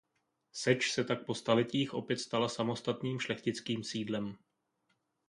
Seč 0.51 0.91
se 0.91 1.03
tak 1.03 1.25
po 1.25 1.35
staletích 1.35 1.93
opět 1.93 2.17
stala 2.19 2.49
samostatným 2.49 3.19
šlechtickým 3.19 3.83
sídlem. 3.83 4.37